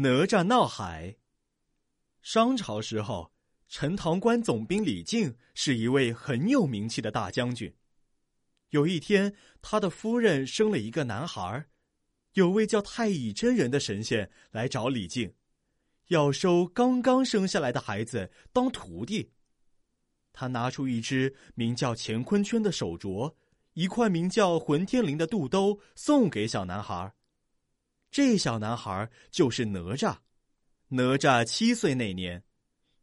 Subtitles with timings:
[0.00, 1.16] 哪吒闹海。
[2.22, 3.32] 商朝时候，
[3.66, 7.74] 陈塘关总兵李靖是一位很有名气的大将军。
[8.70, 11.66] 有一天，他的夫人生了一个男孩
[12.34, 15.34] 有位叫太乙真人的神仙来找李靖，
[16.06, 19.32] 要收刚刚生下来的孩子当徒弟。
[20.32, 23.34] 他拿出一只名叫乾坤圈的手镯，
[23.72, 27.12] 一块名叫混天绫的肚兜，送给小男孩。
[28.10, 30.16] 这小男孩就是哪吒。
[30.88, 32.42] 哪吒七岁那年，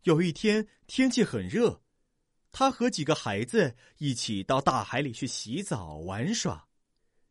[0.04, 1.82] 有一天天气很热，
[2.52, 6.68] 他和几个孩子一起到大海里去洗澡玩耍。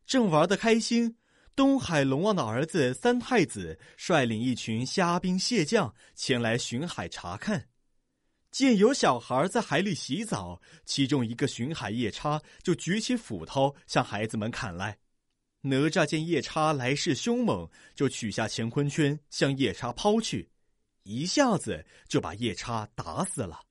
[0.05, 1.17] 正玩得开心，
[1.55, 7.67] 东海龙王的儿子三太子率领一群虾兵蟹将前来巡海查看。
[8.51, 14.97] 见有小孩在海里洗澡，其中一个巡海夜叉就举起斧头向孩子们砍来。
[15.67, 20.47] 哪吒见夜叉来势凶猛，就取下乾坤圈向夜叉抛去，
[21.01, 23.61] 一下子就把夜叉打死了。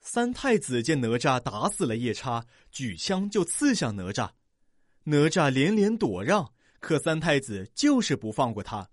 [0.00, 4.30] 三太子见哪吒打死了夜叉，举枪就刺向哪吒，
[5.04, 8.88] 哪吒连连躲让，可三太子就是不放过他。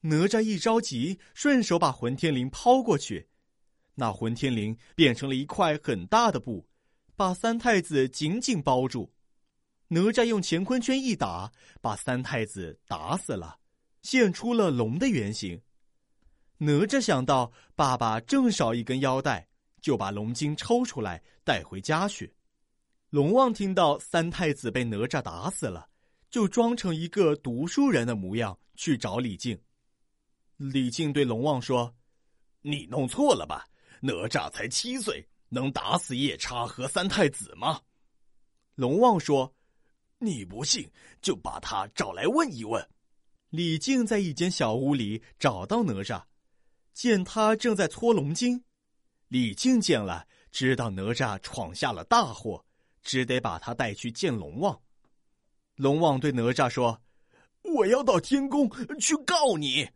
[0.00, 3.28] 哪吒一着急，顺手把混天绫抛过去，
[3.94, 6.66] 那混天绫变成了一块很大的布，
[7.14, 9.13] 把三太子紧紧包住。
[9.88, 13.58] 哪吒用乾坤圈一打，把三太子打死了，
[14.02, 15.60] 现出了龙的原形。
[16.58, 19.46] 哪吒想到爸爸正少一根腰带，
[19.80, 22.34] 就把龙筋抽出来带回家去。
[23.10, 25.88] 龙王听到三太子被哪吒打死了，
[26.30, 29.56] 就装成一个读书人的模样去找李靖。
[30.56, 31.94] 李靖对龙王说
[32.62, 33.66] ：“你弄错了吧？
[34.00, 37.80] 哪吒才七岁，能打死夜叉和三太子吗？”
[38.74, 39.54] 龙王说。
[40.18, 42.88] 你不信，就把他找来问一问。
[43.50, 46.22] 李靖在一间小屋里找到哪吒，
[46.92, 48.64] 见他正在搓龙筋。
[49.28, 52.64] 李靖见了，知道哪吒闯下了大祸，
[53.02, 54.80] 只得把他带去见龙王。
[55.76, 57.02] 龙王对哪吒说
[57.62, 59.88] ：“我要到天宫去告你。”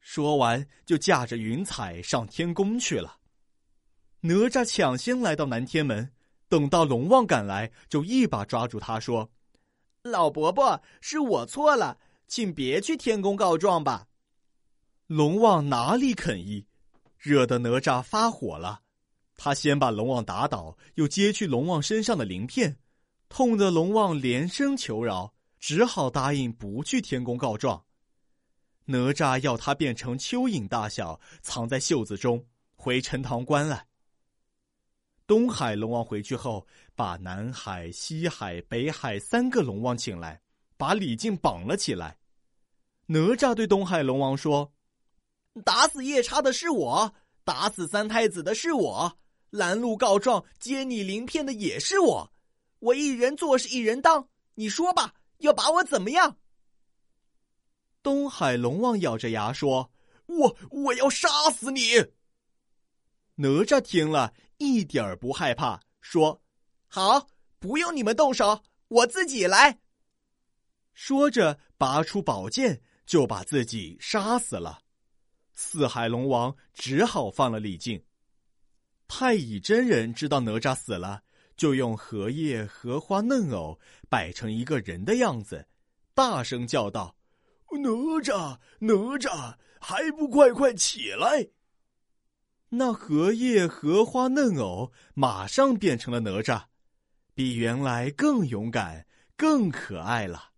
[0.00, 3.18] 说完，就驾着云彩上天宫去了。
[4.20, 6.12] 哪吒抢先来到南天门。
[6.48, 9.30] 等到龙王赶来，就一把抓住他说
[10.02, 14.06] ：“老伯伯，是我错了，请别去天宫告状吧。”
[15.06, 16.66] 龙王哪里肯依，
[17.18, 18.80] 惹得哪吒发火了。
[19.36, 22.78] 他先把龙王打倒，又揭去龙王身上的鳞片，
[23.28, 27.84] 痛得龙王连声求饶，只好答应不去天宫告状。
[28.86, 32.44] 哪吒要他变成蚯蚓大小，藏在袖子中，
[32.76, 33.86] 回陈塘关来。
[35.26, 40.38] 东海龙王回去后，把南海、西海、北海三个龙王请来，
[40.76, 42.18] 把李靖绑了起来。
[43.06, 44.70] 哪吒对东海龙王说
[45.64, 49.18] ：“打死夜叉的是我，打死三太子的是我，
[49.48, 52.32] 拦路告状、接你鳞片的也是我。
[52.80, 56.36] 我一人做事一人当，你说吧，要把我怎么样？”
[58.02, 59.90] 东海龙王咬着牙说
[60.26, 61.80] ：“我我要杀死你。”
[63.36, 64.34] 哪吒听了。
[64.64, 66.42] 一点儿不害怕，说
[66.88, 69.80] ：“好，不用你们动手，我自己来。”
[70.94, 74.80] 说着，拔出宝剑，就把自己杀死了。
[75.52, 78.02] 四海龙王只好放了李靖。
[79.06, 81.22] 太乙真人知道哪吒死了，
[81.56, 85.66] 就用荷叶、荷花、嫩藕摆成一个人的样子，
[86.14, 87.14] 大声叫道
[87.70, 87.90] ：“哪
[88.22, 91.48] 吒，哪吒，还不快快起来！”
[92.70, 96.64] 那荷叶、荷花、嫩藕马上变成了哪吒，
[97.34, 100.53] 比原来更勇敢、更可爱了。